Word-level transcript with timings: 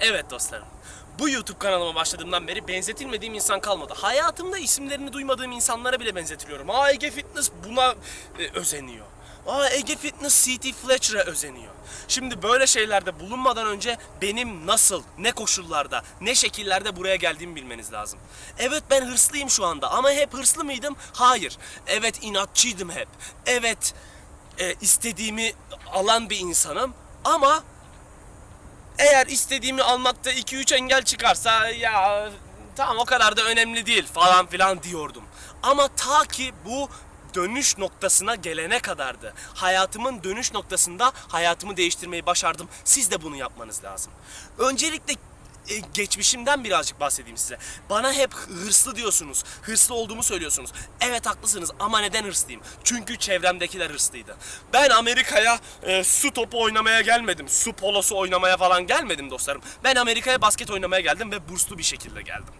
Evet 0.00 0.30
dostlarım. 0.30 0.66
Bu 1.18 1.28
YouTube 1.28 1.58
kanalıma 1.58 1.94
başladığımdan 1.94 2.48
beri 2.48 2.68
benzetilmediğim 2.68 3.34
insan 3.34 3.60
kalmadı. 3.60 3.94
Hayatımda 3.96 4.58
isimlerini 4.58 5.12
duymadığım 5.12 5.52
insanlara 5.52 6.00
bile 6.00 6.14
benzetiliyorum. 6.14 6.70
Aa 6.70 6.90
Ege 6.90 7.10
Fitness 7.10 7.50
buna 7.68 7.94
e, 8.38 8.50
özeniyor. 8.54 9.06
Aa 9.46 9.68
Ege 9.70 9.96
Fitness 9.96 10.44
CT 10.44 10.74
Fletcher'a 10.74 11.22
özeniyor. 11.22 11.72
Şimdi 12.08 12.42
böyle 12.42 12.66
şeylerde 12.66 13.20
bulunmadan 13.20 13.66
önce 13.66 13.96
benim 14.22 14.66
nasıl, 14.66 15.02
ne 15.18 15.32
koşullarda, 15.32 16.02
ne 16.20 16.34
şekillerde 16.34 16.96
buraya 16.96 17.16
geldiğimi 17.16 17.56
bilmeniz 17.56 17.92
lazım. 17.92 18.18
Evet 18.58 18.82
ben 18.90 19.06
hırslıyım 19.06 19.50
şu 19.50 19.64
anda 19.66 19.90
ama 19.90 20.10
hep 20.10 20.34
hırslı 20.34 20.64
mıydım? 20.64 20.96
Hayır. 21.12 21.58
Evet 21.86 22.18
inatçıydım 22.22 22.90
hep. 22.90 23.08
Evet 23.46 23.94
e, 24.58 24.74
istediğimi 24.80 25.52
alan 25.92 26.30
bir 26.30 26.38
insanım 26.38 26.94
ama 27.24 27.62
eğer 29.00 29.26
istediğimi 29.26 29.82
almakta 29.82 30.32
2-3 30.32 30.74
engel 30.74 31.02
çıkarsa 31.02 31.68
ya 31.68 32.30
tamam 32.76 32.98
o 32.98 33.04
kadar 33.04 33.36
da 33.36 33.42
önemli 33.42 33.86
değil 33.86 34.06
falan 34.06 34.46
filan 34.46 34.82
diyordum. 34.82 35.22
Ama 35.62 35.88
ta 35.88 36.24
ki 36.24 36.52
bu 36.64 36.88
dönüş 37.34 37.78
noktasına 37.78 38.34
gelene 38.34 38.78
kadardı. 38.78 39.34
Hayatımın 39.54 40.22
dönüş 40.24 40.54
noktasında 40.54 41.12
hayatımı 41.28 41.76
değiştirmeyi 41.76 42.26
başardım. 42.26 42.68
Siz 42.84 43.10
de 43.10 43.22
bunu 43.22 43.36
yapmanız 43.36 43.84
lazım. 43.84 44.12
Öncelikle 44.58 45.14
e, 45.68 45.78
geçmişimden 45.94 46.64
birazcık 46.64 47.00
bahsedeyim 47.00 47.36
size. 47.36 47.58
Bana 47.90 48.12
hep 48.12 48.34
hırslı 48.34 48.96
diyorsunuz. 48.96 49.44
Hırslı 49.62 49.94
olduğumu 49.94 50.22
söylüyorsunuz. 50.22 50.70
Evet 51.00 51.26
haklısınız 51.26 51.70
ama 51.78 52.00
neden 52.00 52.24
hırslıyım? 52.24 52.62
Çünkü 52.84 53.18
çevremdekiler 53.18 53.90
hırslıydı. 53.90 54.36
Ben 54.72 54.90
Amerika'ya 54.90 55.58
e, 55.82 56.04
su 56.04 56.30
topu 56.30 56.62
oynamaya 56.62 57.00
gelmedim. 57.00 57.48
Su 57.48 57.72
polosu 57.72 58.18
oynamaya 58.18 58.56
falan 58.56 58.86
gelmedim 58.86 59.30
dostlarım. 59.30 59.62
Ben 59.84 59.96
Amerika'ya 59.96 60.42
basket 60.42 60.70
oynamaya 60.70 61.00
geldim 61.00 61.32
ve 61.32 61.48
burslu 61.48 61.78
bir 61.78 61.82
şekilde 61.82 62.22
geldim. 62.22 62.54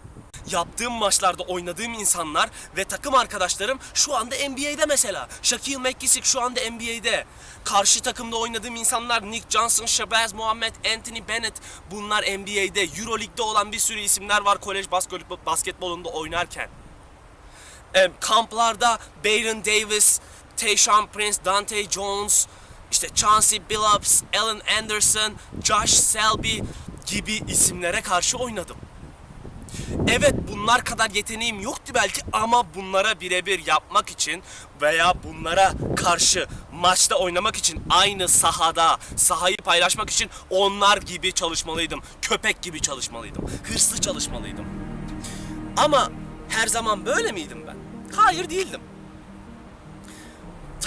Yaptığım 0.50 0.92
maçlarda 0.92 1.42
oynadığım 1.42 1.94
insanlar 1.94 2.50
ve 2.76 2.84
takım 2.84 3.14
arkadaşlarım 3.14 3.78
şu 3.94 4.16
anda 4.16 4.34
NBA'de 4.48 4.86
mesela. 4.86 5.28
Shaquille 5.42 5.78
McGissick 5.78 6.26
şu 6.26 6.40
anda 6.40 6.60
NBA'de. 6.70 7.24
Karşı 7.64 8.00
takımda 8.00 8.36
oynadığım 8.36 8.76
insanlar 8.76 9.30
Nick 9.30 9.46
Johnson, 9.50 9.86
Shabazz 9.86 10.32
Muhammad, 10.32 10.72
Anthony 10.96 11.28
Bennett 11.28 11.54
bunlar 11.90 12.22
NBA'de. 12.22 12.82
Euroleague'de 13.00 13.42
olan 13.42 13.72
bir 13.72 13.78
sürü 13.78 14.00
isimler 14.00 14.40
var 14.42 14.60
kolej 14.60 14.90
basketbol, 14.90 15.36
basketbolunda 15.46 16.08
oynarken. 16.08 16.68
E, 17.94 18.10
kamplarda 18.20 18.98
Baron 19.24 19.64
Davis, 19.64 20.20
Tayshaun 20.56 21.06
Prince, 21.06 21.44
Dante 21.44 21.90
Jones, 21.90 22.46
işte 22.90 23.08
Chauncey 23.14 23.60
Billups, 23.70 24.22
Allen 24.38 24.60
Anderson, 24.78 25.32
Josh 25.64 25.90
Selby 25.90 26.58
gibi 27.06 27.40
isimlere 27.48 28.00
karşı 28.00 28.38
oynadım. 28.38 28.76
Evet 30.08 30.34
bunlar 30.52 30.84
kadar 30.84 31.10
yeteneğim 31.10 31.60
yoktu 31.60 31.92
belki 31.94 32.22
ama 32.32 32.74
bunlara 32.74 33.20
birebir 33.20 33.66
yapmak 33.66 34.10
için 34.10 34.42
veya 34.82 35.14
bunlara 35.24 35.72
karşı 35.96 36.46
maçta 36.72 37.16
oynamak 37.16 37.56
için 37.56 37.82
aynı 37.90 38.28
sahada 38.28 38.98
sahayı 39.16 39.56
paylaşmak 39.56 40.10
için 40.10 40.30
onlar 40.50 40.96
gibi 40.96 41.32
çalışmalıydım. 41.32 42.00
Köpek 42.22 42.62
gibi 42.62 42.80
çalışmalıydım. 42.80 43.44
Hırslı 43.64 44.00
çalışmalıydım. 44.00 44.64
Ama 45.76 46.10
her 46.48 46.66
zaman 46.66 47.06
böyle 47.06 47.32
miydim 47.32 47.64
ben? 47.66 47.76
Hayır 48.16 48.50
değildim. 48.50 48.80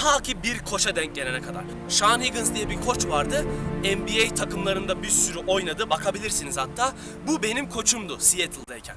Ta 0.03 0.19
ki 0.19 0.43
bir 0.43 0.59
koça 0.59 0.95
denk 0.95 1.15
gelene 1.15 1.41
kadar. 1.41 1.63
Sean 1.89 2.21
Higgins 2.21 2.53
diye 2.53 2.69
bir 2.69 2.81
koç 2.81 3.07
vardı. 3.07 3.45
NBA 3.83 4.35
takımlarında 4.35 5.03
bir 5.03 5.09
sürü 5.09 5.39
oynadı. 5.47 5.89
Bakabilirsiniz 5.89 6.57
hatta. 6.57 6.93
Bu 7.27 7.43
benim 7.43 7.69
koçumdu 7.69 8.19
Seattle'dayken. 8.19 8.95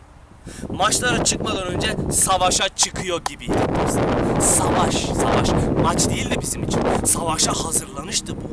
Maçlara 0.69 1.25
çıkmadan 1.25 1.67
önce 1.67 1.97
savaşa 2.12 2.69
çıkıyor 2.69 3.21
gibiydi. 3.25 3.59
Savaş, 4.41 4.95
savaş. 4.95 5.49
Maç 5.83 6.09
değildi 6.09 6.34
bizim 6.41 6.62
için. 6.62 6.81
Savaşa 7.05 7.53
hazırlanıştı 7.53 8.37
bu. 8.37 8.50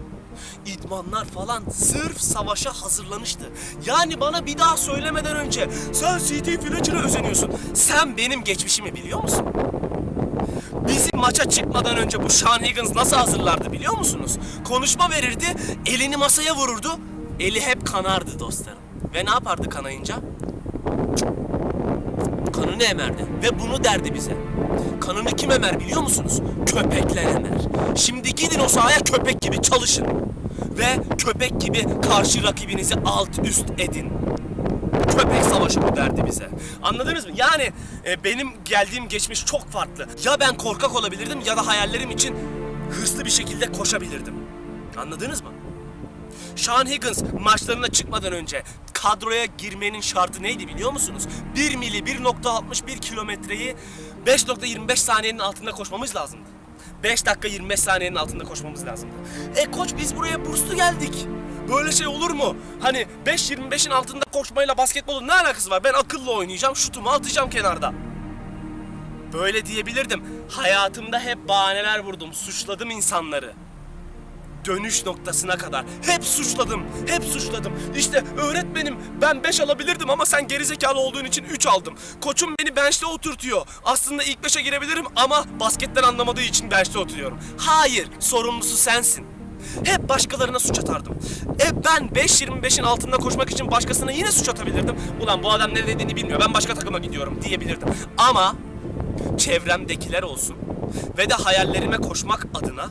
İdmanlar 0.70 1.26
falan 1.26 1.64
sırf 1.70 2.22
savaşa 2.22 2.72
hazırlanıştı. 2.74 3.50
Yani 3.86 4.20
bana 4.20 4.46
bir 4.46 4.58
daha 4.58 4.78
söylemeden 4.78 5.36
önce 5.36 5.70
sen 5.94 6.18
CT 6.18 6.46
Fletcher'a 6.46 7.04
özeniyorsun. 7.04 7.52
Sen 7.74 8.18
benim 8.18 8.44
geçmişimi 8.44 8.96
biliyor 8.96 9.24
musun? 9.24 9.46
Bizim 10.88 11.20
maça 11.20 11.50
çıkmadan 11.50 11.98
önce 11.98 12.24
bu 12.24 12.30
Sean 12.30 12.60
Higgins 12.60 12.96
nasıl 12.96 13.18
hazırlardı 13.18 13.72
biliyor 13.72 13.98
musunuz? 13.98 14.38
Konuşma 14.64 15.10
verirdi, 15.10 15.46
elini 15.86 16.18
masaya 16.18 16.56
vururdu. 16.56 17.00
Eli 17.40 17.62
hep 17.62 17.88
kanardı 17.88 18.40
dostlarım. 18.40 18.80
Ve 19.16 19.26
ne 19.26 19.30
yapardı 19.30 19.70
kanayınca? 19.70 20.16
Kanını 22.54 22.84
emerdi. 22.84 23.26
Ve 23.44 23.60
bunu 23.60 23.84
derdi 23.84 24.14
bize. 24.14 24.38
Kanını 25.02 25.36
kim 25.36 25.52
emer 25.52 25.80
biliyor 25.80 26.02
musunuz? 26.02 26.42
Köpekler 26.66 27.24
emer. 27.24 27.60
Şimdi 27.96 28.36
gidin 28.36 28.60
o 28.60 28.68
sahaya 28.68 29.00
köpek 29.00 29.42
gibi 29.42 29.62
çalışın. 29.62 30.08
Ve 30.78 31.16
köpek 31.18 31.62
gibi 31.62 31.86
karşı 32.10 32.44
rakibinizi 32.44 32.96
alt 33.06 33.40
üst 33.44 33.66
edin 33.78 34.12
köpek 35.04 35.44
savaşı 35.44 35.82
bu 35.82 35.96
derdi 35.96 36.26
bize. 36.26 36.50
Anladınız 36.84 37.26
mı? 37.26 37.32
Yani 37.36 37.72
e, 38.06 38.24
benim 38.24 38.50
geldiğim 38.66 39.08
geçmiş 39.08 39.46
çok 39.46 39.72
farklı. 39.72 40.08
Ya 40.24 40.40
ben 40.40 40.58
korkak 40.58 40.96
olabilirdim 40.96 41.40
ya 41.46 41.58
da 41.58 41.68
hayallerim 41.68 42.12
için 42.12 42.36
hırslı 42.92 43.26
bir 43.26 43.30
şekilde 43.30 43.72
koşabilirdim. 43.72 44.34
Anladınız 44.98 45.42
mı? 45.42 45.50
Sean 46.56 46.86
Higgins 46.86 47.24
maçlarına 47.40 47.88
çıkmadan 47.88 48.34
önce 48.34 48.64
kadroya 48.94 49.46
girmenin 49.46 50.02
şartı 50.02 50.44
neydi 50.44 50.68
biliyor 50.68 50.92
musunuz? 50.92 51.28
1 51.56 51.76
mili 51.76 51.98
1.61 51.98 53.00
kilometreyi 53.00 53.76
5.25 54.26 54.96
saniyenin 54.96 55.40
altında 55.40 55.72
koşmamız 55.72 56.16
lazımdı. 56.16 56.50
5 57.04 57.26
dakika 57.26 57.48
25 57.48 57.80
saniyenin 57.80 58.16
altında 58.16 58.44
koşmamız 58.44 58.86
lazımdı. 58.86 59.16
E 59.56 59.72
koç 59.72 59.90
biz 59.98 60.16
buraya 60.16 60.46
burslu 60.46 60.76
geldik. 60.76 61.28
Böyle 61.70 61.92
şey 61.92 62.08
olur 62.08 62.32
mu? 62.32 62.56
Hani 62.80 63.08
5.25'in 63.26 63.92
altında 63.92 64.24
koşmayla 64.34 64.78
basketbolun 64.78 65.28
ne 65.28 65.34
alakası 65.34 65.70
var? 65.70 65.84
Ben 65.84 65.94
akıllı 65.94 66.32
oynayacağım, 66.32 66.76
şutumu 66.76 67.10
atacağım 67.10 67.50
kenarda. 67.50 67.94
Böyle 69.34 69.66
diyebilirdim. 69.66 70.24
Hayatımda 70.50 71.20
hep 71.20 71.48
bahaneler 71.48 72.00
vurdum, 72.00 72.34
suçladım 72.34 72.90
insanları 72.90 73.54
dönüş 74.66 75.06
noktasına 75.06 75.58
kadar. 75.58 75.86
Hep 76.06 76.24
suçladım, 76.24 76.84
hep 77.08 77.24
suçladım. 77.24 77.74
İşte 77.98 78.24
öğretmenim 78.38 78.98
ben 79.22 79.44
5 79.44 79.62
alabilirdim 79.62 80.10
ama 80.10 80.26
sen 80.26 80.48
gerizekalı 80.48 81.00
olduğun 81.00 81.26
için 81.26 81.44
3 81.44 81.68
aldım. 81.68 81.94
Koçum 82.22 82.56
beni 82.60 82.76
bench'te 82.76 83.06
oturtuyor. 83.06 83.66
Aslında 83.84 84.24
ilk 84.24 84.40
5'e 84.40 84.62
girebilirim 84.62 85.06
ama 85.16 85.46
basketten 85.60 86.04
anlamadığı 86.04 86.42
için 86.42 86.72
bench'te 86.72 87.00
oturuyorum. 87.00 87.40
Hayır, 87.58 88.08
sorumlusu 88.20 88.78
sensin. 88.78 89.33
Hep 89.84 90.10
başkalarına 90.10 90.60
suç 90.60 90.80
atardım. 90.80 91.18
E 91.60 91.84
ben 91.86 92.08
5.25'in 92.08 92.84
altında 92.84 93.18
koşmak 93.18 93.50
için 93.50 93.72
başkasına 93.72 94.12
yine 94.12 94.32
suç 94.32 94.50
atabilirdim. 94.50 94.96
Ulan 95.22 95.44
bu 95.44 95.52
adam 95.52 95.74
ne 95.74 95.88
dediğini 95.88 96.16
bilmiyor. 96.16 96.42
Ben 96.48 96.54
başka 96.54 96.74
takıma 96.74 97.00
gidiyorum 97.00 97.40
diyebilirdim. 97.42 97.90
Ama 98.18 98.56
çevremdekiler 99.38 100.24
olsun 100.24 100.56
ve 101.18 101.30
de 101.30 101.34
hayallerime 101.34 101.98
koşmak 101.98 102.48
adına 102.54 102.90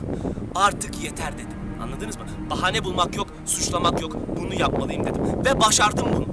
artık 0.55 1.03
yeter 1.03 1.33
dedim. 1.33 1.47
Anladınız 1.83 2.17
mı? 2.17 2.23
Bahane 2.49 2.83
bulmak 2.83 3.15
yok, 3.15 3.27
suçlamak 3.45 4.01
yok. 4.01 4.15
Bunu 4.37 4.53
yapmalıyım 4.53 5.05
dedim. 5.05 5.21
Ve 5.45 5.59
başardım 5.61 6.07
bunu. 6.13 6.25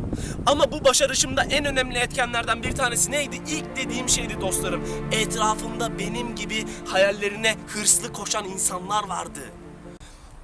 Ama 0.47 0.73
bu 0.73 0.85
başarışımda 0.85 1.43
en 1.45 1.65
önemli 1.65 1.99
etkenlerden 1.99 2.63
bir 2.63 2.73
tanesi 2.73 3.11
neydi? 3.11 3.37
İlk 3.37 3.77
dediğim 3.77 4.09
şeydi 4.09 4.41
dostlarım. 4.41 4.85
Etrafımda 5.13 5.99
benim 5.99 6.35
gibi 6.35 6.65
hayallerine 6.87 7.57
hırslı 7.67 8.13
koşan 8.13 8.45
insanlar 8.45 9.09
vardı. 9.09 9.41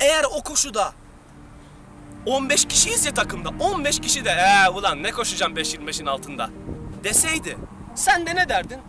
Eğer 0.01 0.25
o 0.25 0.43
koşuda 0.43 0.93
15 2.27 2.65
kişiyiz 2.65 3.07
ya 3.07 3.15
takımda. 3.15 3.49
15 3.61 4.01
kişi 4.01 4.25
de 4.25 4.31
ee 4.31 4.69
ulan 4.69 5.03
ne 5.03 5.11
koşacağım 5.11 5.55
5.25'in 5.57 6.07
altında 6.07 6.51
deseydi. 7.05 7.57
Sen 7.95 8.27
de 8.27 8.35
ne 8.35 8.49
derdin? 8.49 8.81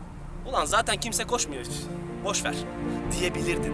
Ulan 0.45 0.65
zaten 0.65 0.99
kimse 0.99 1.23
koşmuyor. 1.23 1.65
Boş 2.23 2.43
ver 2.43 2.55
diyebilirdin. 3.11 3.73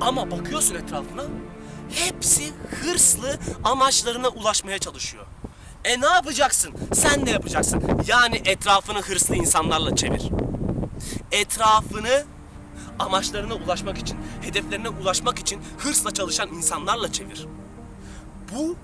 Ama 0.00 0.30
bakıyorsun 0.30 0.74
etrafına 0.74 1.22
hepsi 1.94 2.52
hırslı 2.82 3.38
amaçlarına 3.64 4.28
ulaşmaya 4.28 4.78
çalışıyor. 4.78 5.26
E 5.84 6.00
ne 6.00 6.06
yapacaksın? 6.06 6.74
Sen 6.94 7.26
de 7.26 7.30
yapacaksın. 7.30 7.82
Yani 8.06 8.42
etrafını 8.44 9.00
hırslı 9.02 9.36
insanlarla 9.36 9.96
çevir. 9.96 10.22
Etrafını 11.32 12.24
amaçlarına 12.98 13.54
ulaşmak 13.54 13.98
için, 13.98 14.18
hedeflerine 14.42 14.88
ulaşmak 14.88 15.38
için 15.38 15.60
hırsla 15.78 16.10
çalışan 16.10 16.48
insanlarla 16.48 17.12
çevir. 17.12 17.46
Bu 18.52 18.76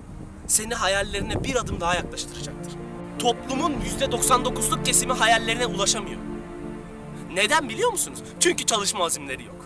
seni 0.47 0.73
hayallerine 0.75 1.43
bir 1.43 1.55
adım 1.55 1.81
daha 1.81 1.95
yaklaştıracaktır. 1.95 2.73
Toplumun 3.19 3.73
%99'luk 3.99 4.83
kesimi 4.83 5.13
hayallerine 5.13 5.65
ulaşamıyor. 5.65 6.19
Neden 7.33 7.69
biliyor 7.69 7.91
musunuz? 7.91 8.19
Çünkü 8.39 8.65
çalışma 8.65 9.05
azimleri 9.05 9.43
yok. 9.43 9.65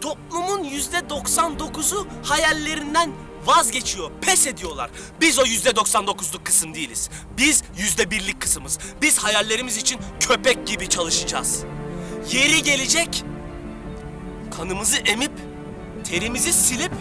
Toplumun 0.00 0.64
%99'u 0.64 2.06
hayallerinden 2.22 3.12
vazgeçiyor, 3.46 4.10
pes 4.20 4.46
ediyorlar. 4.46 4.90
Biz 5.20 5.38
o 5.38 5.44
yüzde 5.44 5.70
99'luk 5.70 6.44
kısım 6.44 6.74
değiliz. 6.74 7.10
Biz 7.38 7.62
yüzde 7.78 8.10
birlik 8.10 8.40
kısmız. 8.40 8.78
Biz 9.02 9.18
hayallerimiz 9.18 9.76
için 9.76 10.00
köpek 10.20 10.66
gibi 10.66 10.88
çalışacağız. 10.88 11.64
Yeri 12.32 12.62
gelecek, 12.62 13.24
kanımızı 14.56 14.98
emip, 14.98 15.32
terimizi 16.04 16.52
silip, 16.52 16.92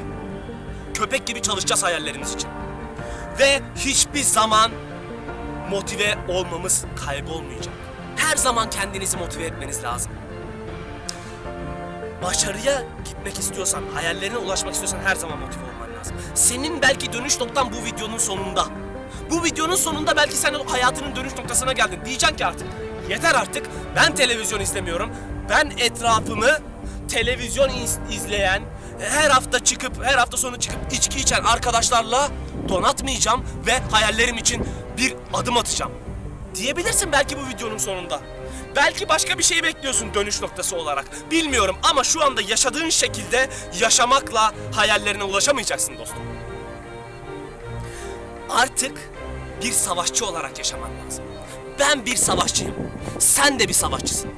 köpek 0.93 1.27
gibi 1.27 1.41
çalışacağız 1.41 1.83
hayallerimiz 1.83 2.33
için. 2.33 2.49
Ve 3.39 3.61
hiçbir 3.75 4.21
zaman 4.21 4.71
motive 5.69 6.15
olmamız 6.27 6.85
kaybolmayacak. 7.05 7.73
Her 8.15 8.35
zaman 8.37 8.69
kendinizi 8.69 9.17
motive 9.17 9.43
etmeniz 9.43 9.83
lazım. 9.83 10.11
Başarıya 12.23 12.83
gitmek 13.05 13.39
istiyorsan, 13.39 13.83
hayallerine 13.93 14.37
ulaşmak 14.37 14.73
istiyorsan 14.73 14.99
her 15.05 15.15
zaman 15.15 15.39
motive 15.39 15.63
olman 15.63 15.99
lazım. 15.99 16.15
Senin 16.35 16.81
belki 16.81 17.13
dönüş 17.13 17.39
noktan 17.39 17.73
bu 17.73 17.85
videonun 17.85 18.17
sonunda. 18.17 18.65
Bu 19.31 19.43
videonun 19.43 19.75
sonunda 19.75 20.15
belki 20.15 20.37
sen 20.37 20.53
hayatının 20.53 21.15
dönüş 21.15 21.37
noktasına 21.37 21.73
geldin. 21.73 21.99
Diyeceksin 22.05 22.37
ki 22.37 22.45
artık 22.45 22.67
yeter 23.09 23.35
artık 23.35 23.65
ben 23.95 24.15
televizyon 24.15 24.59
izlemiyorum. 24.59 25.09
Ben 25.49 25.71
etrafımı 25.79 26.57
televizyon 27.09 27.69
iz- 27.69 27.99
izleyen, 28.11 28.63
her 28.99 29.29
hafta 29.29 29.59
çıkıp, 29.63 30.03
her 30.05 30.17
hafta 30.17 30.37
sonu 30.37 30.59
çıkıp 30.59 30.93
içki 30.93 31.19
içen 31.19 31.43
arkadaşlarla 31.43 32.29
donatmayacağım 32.69 33.45
ve 33.67 33.79
hayallerim 33.91 34.37
için 34.37 34.67
bir 34.97 35.15
adım 35.33 35.57
atacağım. 35.57 35.91
Diyebilirsin 36.55 37.11
belki 37.11 37.37
bu 37.37 37.47
videonun 37.49 37.77
sonunda. 37.77 38.19
Belki 38.75 39.09
başka 39.09 39.37
bir 39.37 39.43
şey 39.43 39.63
bekliyorsun 39.63 40.13
dönüş 40.13 40.41
noktası 40.41 40.75
olarak. 40.75 41.05
Bilmiyorum 41.31 41.75
ama 41.83 42.03
şu 42.03 42.23
anda 42.23 42.41
yaşadığın 42.41 42.89
şekilde 42.89 43.49
yaşamakla 43.79 44.53
hayallerine 44.75 45.23
ulaşamayacaksın 45.23 45.97
dostum. 45.97 46.19
Artık 48.49 48.97
bir 49.63 49.71
savaşçı 49.71 50.25
olarak 50.25 50.57
yaşaman 50.57 50.89
lazım. 51.05 51.23
Ben 51.79 52.05
bir 52.05 52.15
savaşçıyım. 52.15 52.75
Sen 53.19 53.59
de 53.59 53.67
bir 53.67 53.73
savaşçısın. 53.73 54.31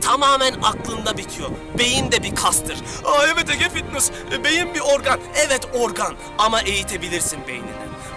Tamamen 0.00 0.54
aklında 0.62 1.16
bitiyor. 1.16 1.50
Beyin 1.78 2.12
de 2.12 2.22
bir 2.22 2.34
kastır. 2.34 2.78
Aa 3.04 3.26
evet 3.26 3.50
Ege 3.50 3.68
Fitness. 3.68 4.10
E, 4.32 4.44
Beyin 4.44 4.74
bir 4.74 4.80
organ. 4.80 5.20
Evet 5.46 5.68
organ. 5.74 6.14
Ama 6.38 6.60
eğitebilirsin 6.60 7.46
beynini. 7.48 7.70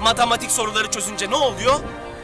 Matematik 0.03 0.51
soruları 0.51 0.91
çözünce 0.91 1.29
ne 1.29 1.35
oluyor? 1.35 1.79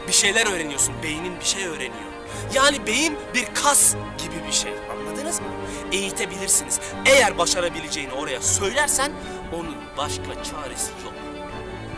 Bir 0.07 0.13
şeyler 0.13 0.47
öğreniyorsun. 0.53 0.93
Beynin 1.03 1.39
bir 1.39 1.45
şey 1.45 1.65
öğreniyor. 1.65 2.11
Yani 2.53 2.87
beyin 2.87 3.17
bir 3.33 3.45
kas 3.63 3.93
gibi 3.93 4.47
bir 4.47 4.51
şey. 4.53 4.71
Anladınız 4.91 5.39
mı? 5.39 5.45
Eğitebilirsiniz. 5.91 6.79
Eğer 7.05 7.37
başarabileceğini 7.37 8.13
oraya 8.13 8.41
söylersen 8.41 9.11
onun 9.53 9.75
başka 9.97 10.23
çaresi 10.43 10.91
yok. 11.03 11.13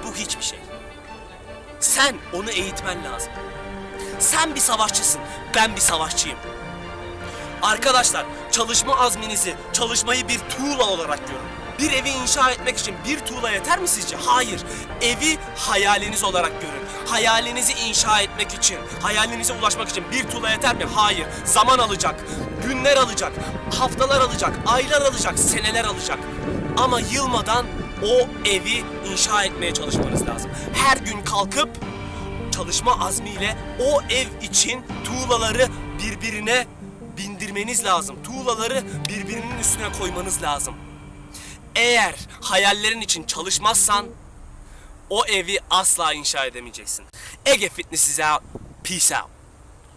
Bu 0.08 0.16
hiçbir 0.16 0.44
şey. 0.44 0.60
Sen 1.80 2.16
onu 2.34 2.50
eğitmen 2.52 3.04
lazım. 3.04 3.32
Sen 4.24 4.56
bir 4.56 4.60
savaşçısın, 4.60 5.22
ben 5.56 5.76
bir 5.76 5.82
savaşçıyım. 5.82 6.38
Arkadaşlar, 7.62 8.26
çalışma 8.52 9.00
azminizi, 9.00 9.56
çalışmayı 9.74 10.28
bir 10.28 10.40
tuğla 10.40 10.86
olarak 10.90 11.20
görün. 11.28 11.42
Bir 11.80 11.92
evi 11.92 12.10
inşa 12.10 12.52
etmek 12.52 12.78
için 12.78 12.96
bir 13.08 13.20
tuğla 13.20 13.52
yeter 13.52 13.80
mi 13.80 13.88
sizce? 13.88 14.16
Hayır. 14.16 14.62
Evi 15.02 15.38
hayaliniz 15.58 16.24
olarak 16.24 16.62
görün. 16.62 16.84
Hayalinizi 17.08 17.74
inşa 17.74 18.22
etmek 18.22 18.54
için, 18.54 18.78
hayalinize 19.02 19.54
ulaşmak 19.54 19.90
için 19.90 20.04
bir 20.12 20.24
tuğla 20.30 20.50
yeter 20.50 20.76
mi? 20.76 20.86
Hayır. 20.96 21.28
Zaman 21.46 21.80
alacak, 21.80 22.16
günler 22.68 22.98
alacak, 22.98 23.32
haftalar 23.80 24.22
alacak, 24.22 24.54
aylar 24.68 25.02
alacak, 25.02 25.40
seneler 25.40 25.86
alacak. 25.86 26.20
Ama 26.78 27.00
yılmadan 27.00 27.66
o 28.04 28.28
evi 28.50 28.84
inşa 29.12 29.44
etmeye 29.44 29.74
çalışmanız 29.74 30.28
lazım. 30.28 30.52
Her 30.74 30.98
gün 30.98 31.22
kalkıp 31.22 31.70
çalışma 32.64 33.06
azmiyle 33.08 33.58
o 33.80 34.02
ev 34.02 34.28
için 34.42 34.84
tuğlaları 35.04 35.68
birbirine 36.04 36.68
bindirmeniz 37.18 37.86
lazım. 37.86 38.24
Tuğlaları 38.24 38.84
birbirinin 39.10 39.60
üstüne 39.60 39.92
koymanız 40.00 40.42
lazım. 40.42 40.76
Eğer 41.76 42.16
hayallerin 42.42 43.02
için 43.02 43.24
çalışmazsan 43.24 44.06
o 45.10 45.26
evi 45.26 45.60
asla 45.70 46.14
inşa 46.14 46.46
edemeyeceksin. 46.46 47.06
Ege 47.46 47.70
Fitness 47.70 48.20
out. 48.20 48.42
Peace 48.84 49.16
out. 49.22 49.33